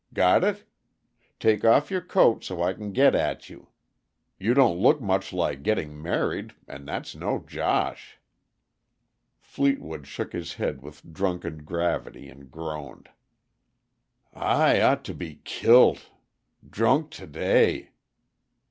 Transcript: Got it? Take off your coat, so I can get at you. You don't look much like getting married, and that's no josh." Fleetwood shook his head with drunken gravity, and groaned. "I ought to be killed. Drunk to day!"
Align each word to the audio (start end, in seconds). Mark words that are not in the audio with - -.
Got 0.15 0.43
it? 0.43 0.65
Take 1.39 1.63
off 1.63 1.91
your 1.91 2.01
coat, 2.01 2.43
so 2.43 2.63
I 2.63 2.73
can 2.73 2.91
get 2.91 3.13
at 3.13 3.51
you. 3.51 3.67
You 4.39 4.55
don't 4.55 4.79
look 4.79 4.99
much 4.99 5.31
like 5.31 5.61
getting 5.61 6.01
married, 6.01 6.55
and 6.67 6.87
that's 6.87 7.13
no 7.13 7.37
josh." 7.37 8.17
Fleetwood 9.41 10.07
shook 10.07 10.33
his 10.33 10.55
head 10.55 10.81
with 10.81 11.13
drunken 11.13 11.63
gravity, 11.65 12.29
and 12.29 12.49
groaned. 12.49 13.09
"I 14.33 14.81
ought 14.81 15.05
to 15.05 15.13
be 15.13 15.41
killed. 15.43 16.01
Drunk 16.71 17.11
to 17.11 17.27
day!" 17.27 17.91